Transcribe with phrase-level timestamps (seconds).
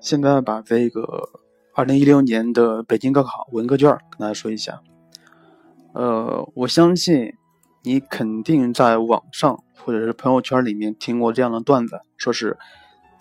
[0.00, 1.28] 现在把这个
[1.74, 4.80] 二零一六年的北京高考文科卷跟大家说一下。
[5.92, 7.34] 呃，我相信
[7.82, 12.56] 你肯定在网上或者是朋友圈里面听过这样的段子，说是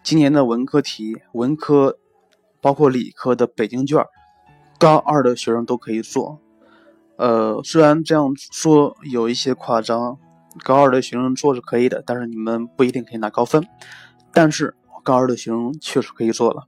[0.04, 1.98] 今年的文科题，文科
[2.62, 4.06] 包括理科的北京卷，
[4.78, 6.40] 高二的学生都可以做。
[7.16, 10.20] 呃，虽然这样说有一些夸张，
[10.64, 13.66] 高二的学生做是可以的，但是你们不一定可以拿高分。
[14.32, 16.68] 但是高二的学生确实可以做了。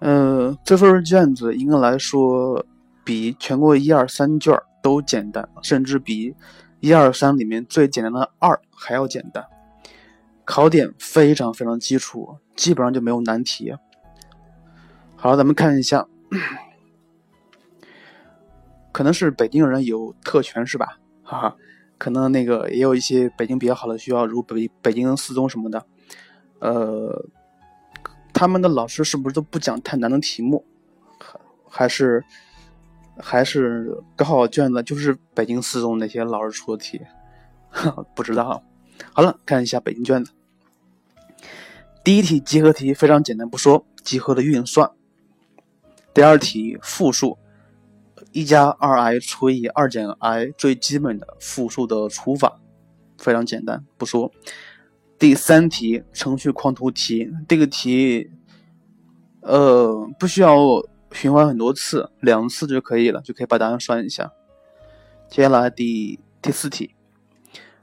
[0.00, 2.64] 嗯，这份卷子应该来说
[3.04, 6.34] 比全国一二三卷都简单，甚至比
[6.80, 9.44] 一二三里面最简单的二还要简单。
[10.44, 13.74] 考点非常非常基础，基本上就没有难题。
[15.16, 16.06] 好，咱们看一下。
[18.92, 20.98] 可能是北京人有特权是吧？
[21.22, 21.56] 哈哈，
[21.98, 25.84] 可能那个也有一些北京比较好的学校，如北北京四中什么的，
[26.60, 27.26] 呃，
[28.38, 30.64] 他们的老师是不是都不讲太难的题目？
[31.18, 32.24] 还还是
[33.18, 37.00] 还是高考卷子就是北京四中那些老师出的题？
[38.14, 38.62] 不知道。
[39.12, 40.30] 好了，看一下北京卷子。
[42.04, 44.88] 第一题集合题非常简单，不说集合的运算。
[46.14, 47.38] 第二题复数。
[48.30, 52.60] 一加二 i 除以二减 i 最基本的复数的除法，
[53.16, 54.30] 非常简单，不说。
[55.18, 58.30] 第三题程序框图题，这个题，
[59.40, 60.56] 呃，不需要
[61.12, 64.30] 循环很多次，两次就可以了，就可以把答案算一下。
[65.28, 66.94] 接下来第第四题，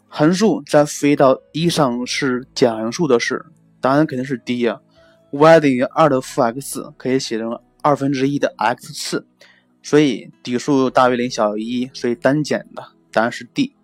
[0.07, 3.45] 函数在负一到一上是减函数的是，
[3.81, 4.79] 答案肯定是 D 呀。
[5.31, 9.27] y 等于二的负 x 可以写成二分之一的 x 次。
[9.83, 13.75] 所以底数大于零小于一，所以单减的答案是 D。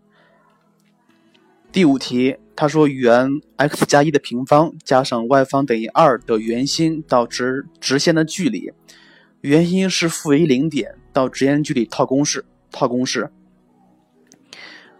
[1.71, 8.71] 第五题，他说原 x 加一的平方加上 y 方等于二的圆心到直直线的距离，
[9.41, 13.31] 圆心是负一零点到直线距离套公式，套公式。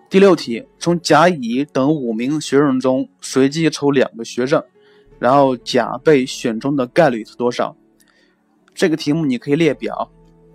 [0.09, 4.63] 第六题，从甲、乙等五名学生中随机抽两个学生，
[5.19, 7.77] 然后甲被选中的概率是多少？
[8.73, 10.11] 这个题目你可以列表。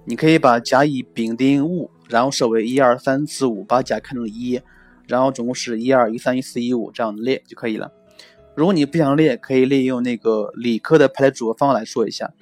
[0.06, 4.60] 你可以把甲乙丙丁戊，然后设为一二三四五，把甲看成一，
[5.06, 7.92] 然后总共是一二一三一四一五这样列就可以了。
[8.54, 12.32] 如果你不想列，可以利用那个理科的排列组合方法来说一下：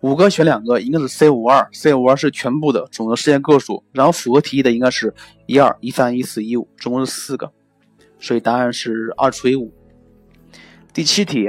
[0.00, 5.12] 五个选两个，应该是 C 五二，C 五二是全部的总的实现个数，然后符合题意的应该是
[5.46, 7.50] 一二一三一四一五，总共是四个，
[8.18, 9.72] 所以答案是二除以五。
[10.92, 11.48] 第七题，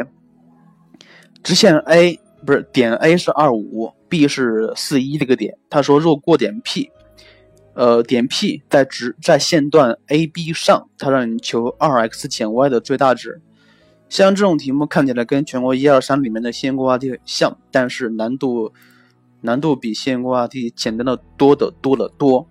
[1.44, 3.94] 直线 A 不是点 A 是二五。
[4.10, 6.90] B 是四一这个点，他说若过点 P，
[7.80, 13.42] 呃点 P 在直在线段 AB 上，它让你求二 x 减 y 的最大值。
[14.10, 18.74] 像这种题目看起来跟全国一二三里面的线性规划题很像，但是难度
[19.40, 22.46] 难度比线性规划题简单的多的多得多。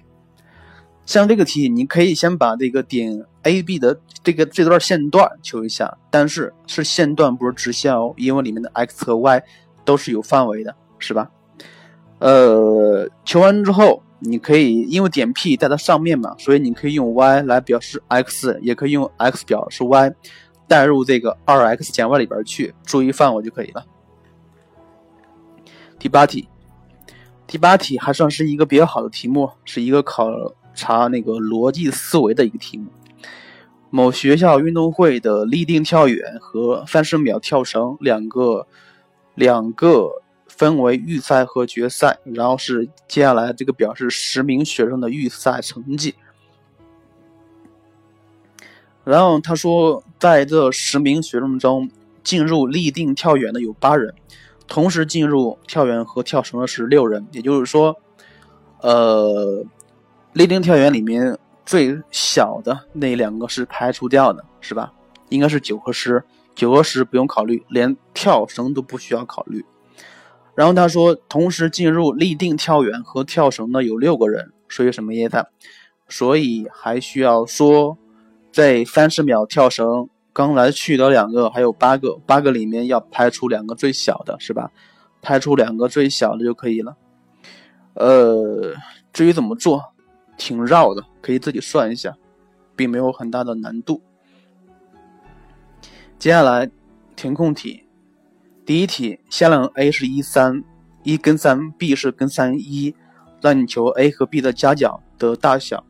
[1.04, 9.42] 像这个题，你可以先把这个点 AB 的这个这段线段求一下，但是是线段不是直线哦，因为里面的 x 和 y
[9.84, 11.30] 都是有范围的，是吧？
[12.18, 20.12] 呃，求完之后，你可以因为点 P 在它上面嘛，所以你可以用 y 来表示 x，也可以用 x 表示 y，
[20.66, 23.84] 代入这个二 x 减 y 里边去，注意范围就可以了。
[25.98, 26.48] 第八题，
[27.46, 30.28] 第八题还算是一个比较好的题目，是一个考
[30.74, 32.86] 察那个逻辑思维的一个题目。
[33.90, 38.66] 某学校运动会的立定跳远和三十秒跳绳两个
[39.34, 40.22] 两个。
[40.58, 46.16] 分为预赛和决赛，然后是接下来这个表示十名学生的预赛成绩。
[49.04, 51.88] 然后他说，在这十名学生中，
[52.24, 54.12] 进入立定跳远的有八人，
[54.66, 57.24] 同时进入跳远和跳绳的是六人。
[57.30, 57.96] 也就是说，
[58.82, 59.64] 呃，
[60.32, 64.92] 立定跳远里面最小的那两个是排除掉的，是吧？
[65.28, 66.22] 应该是九和十，
[66.54, 69.64] 九和十不用考虑，连跳绳都不需要考虑。
[70.58, 75.46] 然后他说，同时进入立定跳远和跳绳的有六个人，属于什么意思？
[76.08, 77.96] 所以还需要说，
[78.50, 84.72] 这三十秒跳绳刚来去的两个，还有八个，八个里面要排除两个最小的，是吧？
[85.22, 86.96] 排除两个最小的就可以了。
[87.94, 88.74] 呃，
[89.12, 89.80] 至于怎么做，
[90.36, 92.16] 挺绕的，可以自己算一下，
[92.74, 94.02] 并没有很大的难度。
[96.18, 96.68] 接下来
[97.14, 97.84] 填空题。
[98.68, 100.62] 第一题，向量 a 是一三
[101.02, 102.94] 一跟三，b 是跟三一，
[103.40, 105.82] 让你求 a 和 b 的夹角的大小。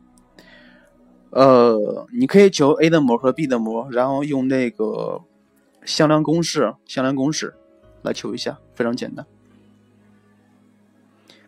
[1.31, 5.21] 呃，你可以求 a 的模和 b 的模，然后用那个
[5.83, 7.53] 向量公式，向量公式
[8.01, 9.27] 来求一下，非常简单。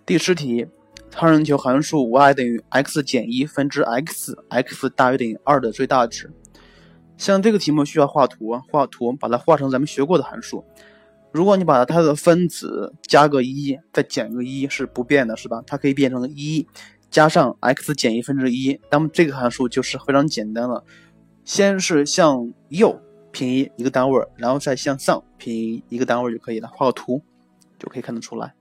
[0.06, 0.68] 第十题，
[1.10, 6.30] 它让你求函数 y 等于 x 减一分之 x，x 大于等于二的最大值。
[7.16, 10.66] 像这个题目需要画图，画图把它画成咱们学过的函数。
[11.32, 15.64] 如果你把它的分子加个一，再减个一是不变的，是吧？
[15.66, 16.68] 它可以变成一
[17.10, 20.84] 加上 x 减一分之一，那么这个函数就是非常简单了。
[21.46, 23.02] 先是向右
[23.32, 26.70] 平移一个单位，然后再向上平移一个单位就可以了。
[26.74, 27.22] 画个图
[27.80, 28.54] 就可以看得出来。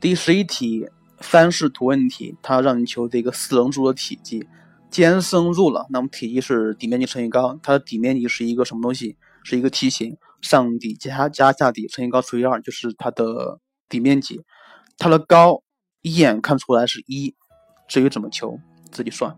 [0.00, 0.88] 第十一题
[1.20, 4.46] 三视图问题，它让你求这个四棱柱的体积。
[4.90, 9.16] 既然四棱柱了，那么体积是底面积乘以高，它的底面积是一个什么东西？
[9.44, 13.58] 是一个梯形，上底加加下底乘以高除以二，就是它的
[13.88, 14.42] 底面积。
[14.98, 15.62] 它的高
[16.02, 17.34] 一眼看出来是一，
[17.88, 18.58] 至于怎么求
[18.90, 19.34] 自己算。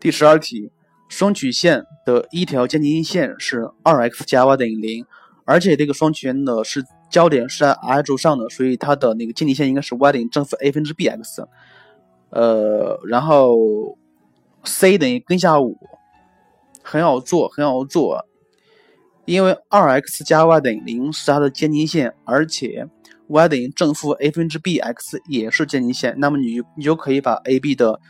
[0.00, 0.72] 第十二题，
[1.10, 5.04] 双曲线的一条渐近线是二 x 加 y 等于零，
[5.44, 6.82] 而且这个双曲线的是。
[7.08, 11.46] 焦点是在 i 轴上的，所以它的那个渐近线应该是 y 等于正负 a 分之 bx，
[12.30, 13.96] 呃，然后
[14.64, 15.78] c 等于根下五，
[16.82, 18.25] 很好做，很好做，
[19.26, 22.88] 因为 2x 加 y 等于零是它的渐近线，而且
[23.26, 28.00] y 等于正负 a 分之 bx 也是渐近线，那么你你就可以把 a b 的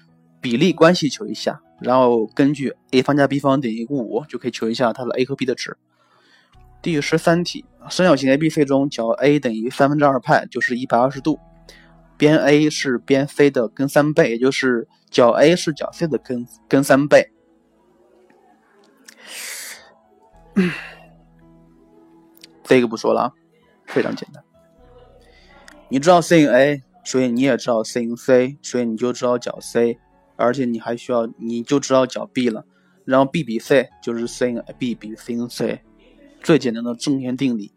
[0.40, 5.76] 比例关系求一下，然后根据 a 方加 b 方等于五就可以求一下它的 a 和 b 的值。
[6.82, 11.40] 第十三题，三角形 ABC 中，角 A 等于三分之二派，就是一百二十度。
[12.16, 17.32] 边 A 是边 C 的根三倍，也就是角 A 是角 C 的根根三倍。
[22.66, 23.32] 这个不说了，
[23.86, 24.44] 非常简单。
[25.88, 29.98] 你知道 sin A，所以你也知道 sin C，所以你就知道角 C，
[30.36, 32.64] 而且你还需要，你就知道角 B 了。
[33.04, 35.80] 然后 B 比 C 就是 sin B 比 sin C。
[36.42, 37.72] 最简单的正弦定理。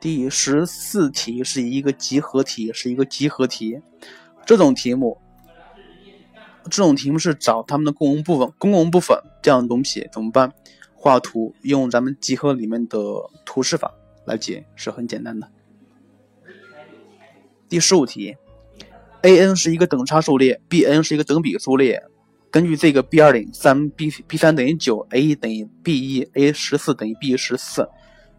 [0.00, 3.80] 第十四题是一个集合题，是一个集合题。
[4.44, 5.18] 这种题目，
[6.64, 10.52] 这种题目是找它们的共同部分、公共部分这样的东西怎么办？
[11.06, 12.98] 画图，用咱们集合里面的
[13.44, 13.94] 图示法
[14.24, 15.48] 来解是很简单的。
[17.68, 18.34] 第十五题
[19.22, 22.02] ，a n 是一个等差数列，b n 是一个等比数列。
[22.50, 27.88] 根据这个 b 二等于三，b b 三等于九，a 等于 b 一，a 十四等于 b 十四，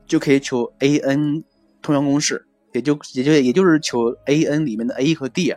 [0.05, 1.41] 就可以求 a n
[1.81, 5.55] 通项公式，也就也就也就是求 a n 里面的 a 和 d。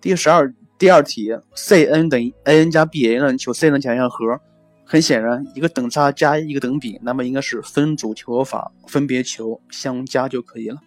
[0.00, 4.40] 第十二第二题，c n 等于 a n 加 b n，求 c n 假象和。
[4.84, 10.80] 很显然，一个等差加一个等比，那么应该是分组求法，分别求相加就可以了。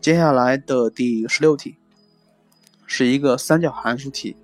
[0.00, 1.76] 接下来的第十六题，
[2.86, 4.36] 是一个三角函数题。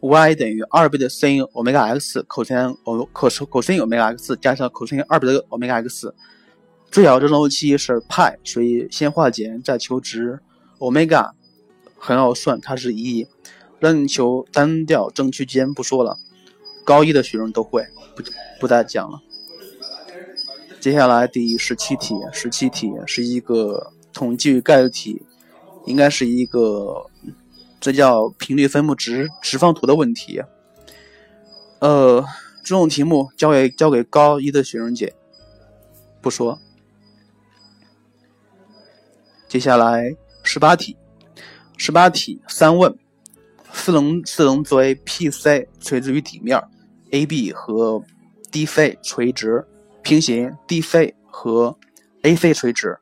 [0.00, 6.14] y 等于二倍的 sin 欧米伽 x cos 欧 cos cos 欧米伽 x 加上 cos 二倍的欧米伽 x，
[6.90, 10.40] 最小正周期是派，所以先化简再求值。
[10.78, 11.34] 欧米伽
[11.96, 13.26] 很好算，它是一。
[13.80, 16.18] 让你求单调正区间不说了，
[16.84, 17.84] 高一的学生都会，
[18.14, 18.22] 不
[18.60, 19.20] 不再讲了。
[20.80, 25.22] 接下来第十七题，十七题是一个统计概率题，
[25.86, 27.06] 应该是一个。
[27.80, 30.42] 这叫频率分布值直方图的问题。
[31.80, 32.24] 呃，
[32.62, 35.14] 这种题目交给交给高一的学生解，
[36.22, 36.58] 不说。
[39.46, 40.96] 接下来十八题，
[41.76, 42.98] 十八题三问：
[43.70, 46.58] 四棱四棱作为 PC 垂直于底面
[47.10, 48.02] ，AB 和
[48.50, 49.64] DC 垂直
[50.02, 51.78] 平行，DC 和
[52.22, 52.98] AC 垂直。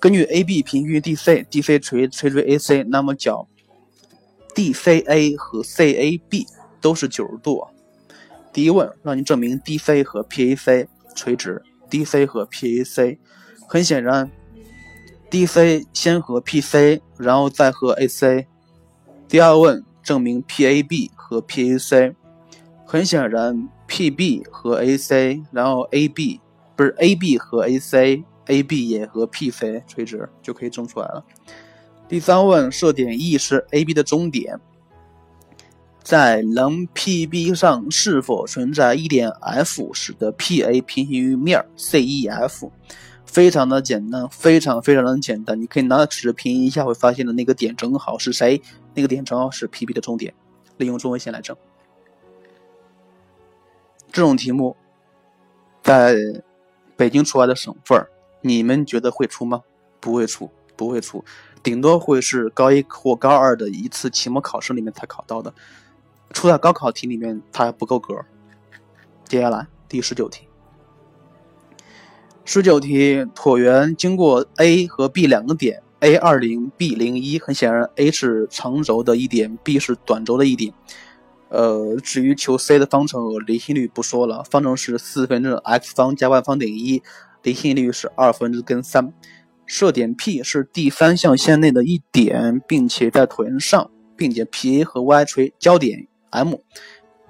[0.00, 3.48] 根据 AB 平行 DC，DC 垂垂直 AC，那么角。
[4.56, 6.46] DCA 和 CAB
[6.80, 7.62] 都是九十度。
[8.54, 13.18] 第一问让你证明 DC 和 PAC 垂直，DC 和 PAC
[13.68, 14.30] 很显然
[15.30, 18.46] ，DC 先和 PC，然后再和 AC。
[19.28, 22.14] 第二问证明 PAB 和 PAC，
[22.86, 26.40] 很显然 PB 和 AC，然后 AB
[26.76, 31.24] 不是 AB 和 AC，AB 也和 PC 垂直，就可以证出来了。
[32.08, 34.60] 第三问，设点 E 是 AB 的中点，
[36.00, 42.70] 在棱 PB 上是否存在一点 F，使得 PA 平行于面 CEF？
[43.24, 48.62] 非常的简单，非常非常的简单，你可以拿着尺平一下，会发现的那个点正好是谁？
[48.94, 50.32] 那个点正好是 PB 的中点。
[50.76, 51.56] 利用中位线来证。
[54.16, 54.74] 这种题目
[55.82, 56.16] 在
[56.96, 58.02] 北京出来的省份，
[58.40, 59.60] 你们觉得会出吗？
[60.00, 61.22] 不会出，不会出。
[61.62, 65.52] 顶多会是高一或高二的一次期末考试里面才考到的，
[66.32, 68.14] 出在高考题里面它还不够格。
[69.24, 70.48] 接下来第十九题，
[72.42, 77.38] 十九题，椭圆经过 A 和 B 两个点，A 二零，B 零一。
[77.38, 80.72] 很显然，A 是长轴的一点，B 是短轴的一点。
[81.56, 87.02] 呃，至于求 C 的方程和离心率不说了，方程是四分之 x 方加 y 方等于一，
[87.42, 89.10] 离心率是二分之根三。
[89.64, 96.56] 射点 P 是第三象限内的一点，并且在椭圆上，并且 PA 和 Y 垂交点 M，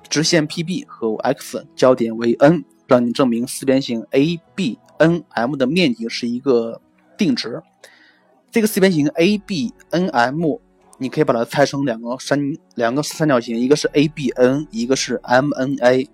[0.08, 6.80] 直线 PB 和 X 交点为 N，让你证明四边形 ABNM 的面积是一个
[7.16, 7.62] 定值。
[8.50, 10.60] 这个四边形 ABNM，
[10.98, 12.40] 你可以把它拆成两个三
[12.74, 16.08] 两个三角形，一个是 ABN，一个是 MNA，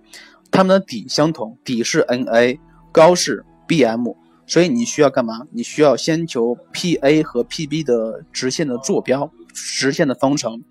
[0.51, 2.59] 它们的底相同，底是 NA，
[2.91, 4.15] 高是 BM。
[4.45, 5.47] 所以你需要干嘛？
[5.51, 10.61] 你需要先求 PA 和 PB 的直线的坐标，直线的方程，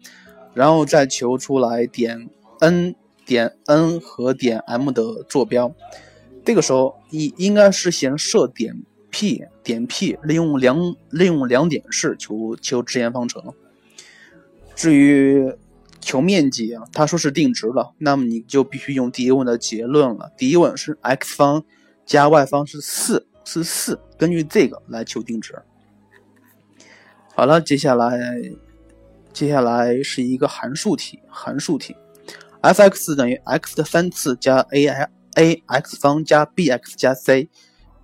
[0.52, 2.28] 然后再求出来点
[2.60, 5.74] N 点 N 和点 M 的坐标。
[6.44, 13.54] 这个时候你应该是先设点 P 点 P，利用两利用两点式求求直线方程。
[14.74, 15.54] 至于
[16.00, 20.32] 求面积啊，他说是定值了，那么你就必须用第一问的结论了。
[20.36, 21.64] 第一问是 x 方
[22.06, 23.26] 加 y 方是四。
[23.44, 25.60] 是四，根据这个来求定值。
[27.34, 28.40] 好了，接下来
[29.32, 31.96] 接下来是一个函数题，函数题
[32.60, 37.48] ，f(x) 等于 x 的三次加 a i a x 方加 b x 加 c。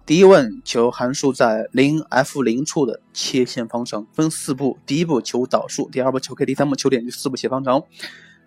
[0.09, 4.79] 第一问求函数在零 f 零处的切线方程，分四步。
[4.87, 7.83] 第一步求导数，第二步求 k，第三步求点，第四步写方程。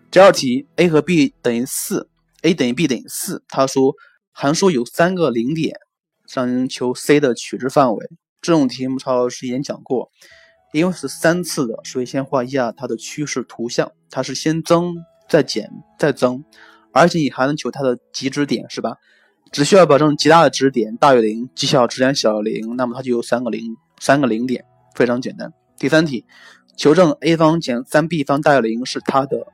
[0.09, 2.09] 第二题，a 和 b 等于四
[2.41, 3.43] ，a 等于 b 等于四。
[3.47, 3.93] 他说
[4.31, 5.77] 函数有三个零点。
[6.33, 8.09] 让求 c 的取值范围，
[8.41, 10.09] 这种题目曹老师也讲过，
[10.73, 14.95] 因为是三次的，所以先画一下它的趋势图像，它是先增
[15.29, 16.43] 再减再增，
[16.91, 18.95] 而且你还能求它的极值点，是吧？
[19.51, 24.63] 只需要保证极大的值点大于零，极小值点小于零，那么它就有三个零，三个零点，
[24.95, 25.51] 非常简单。
[25.77, 26.25] 第三题，
[26.77, 29.47] 求证 a 方减三 b 方大于零是它的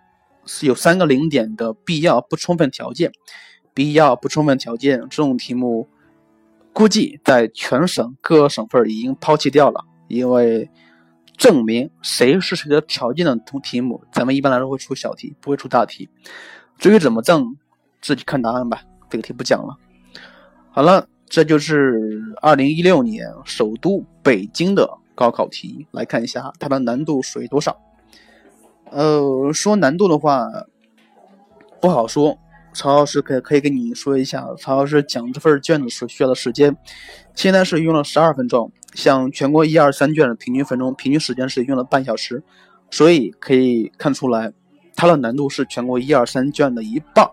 [0.46, 3.12] 是有三个零点的必要不充分条件，
[3.74, 5.89] 必要不充分条件这种题目。
[6.74, 10.70] 估计在全省各个省份已经抛弃掉了，因为
[11.36, 16.08] 证明谁是谁的条件的题题目，咱们一般来说会出小题，不会出大题。
[16.77, 17.58] 至于怎么证，
[18.00, 18.84] 自己看答案吧。
[19.10, 19.75] 这个题不讲了。
[20.77, 27.75] 好了，这就是二零一六年首都北京的高考题，来看一下它的难度属于多少。
[28.91, 30.48] 呃，说难度的话，
[31.81, 32.38] 不好说。
[32.74, 36.77] 曹老师可可以跟你说一下，曹老师讲这份卷子所需要的时间，
[37.34, 38.72] 现在是用了十二分钟。
[38.93, 42.43] 像全国一二三卷的平均分钟，平均时间是用了半小时，
[42.91, 44.53] 所以可以看出来，
[44.96, 47.27] 它的难度是全国一二三卷的一半。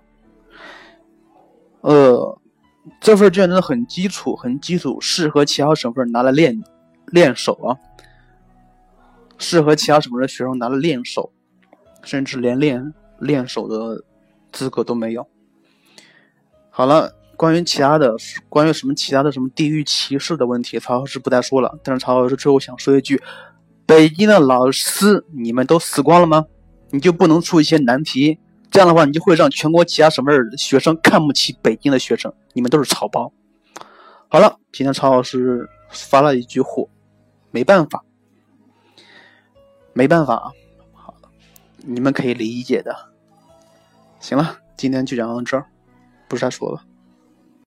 [1.82, 2.38] 呃，
[3.00, 6.62] 这份卷真的很基础，很基础，适合其他省份拿来练
[7.06, 7.76] 练手啊，
[9.38, 11.32] 适合其他省份的学生拿来练手，
[12.02, 14.04] 甚至连练练手的
[14.52, 15.26] 资格都没有。
[16.70, 18.14] 好了，关于其他的，
[18.48, 21.78] 关于什么其他的什么地域歧视的问题，曹老师不再说了。
[21.82, 23.22] 但是曹老师最后想说一句：
[23.86, 26.44] 北京的老师，你们都死光了吗？
[26.90, 28.38] 你就不能出一些难题？
[28.74, 32.34] 这样的话，你就会让全国其他省份学生看不起北京的学生。
[32.54, 33.32] 你们都是草包。
[34.26, 36.88] 好了，今天曹老师发了一句火，
[37.52, 38.04] 没办法，
[39.92, 40.50] 没办法啊。
[40.92, 41.14] 好，
[41.76, 42.92] 你们可以理解的。
[44.18, 45.66] 行了，今天就讲到这儿。
[46.26, 46.82] 不再说了。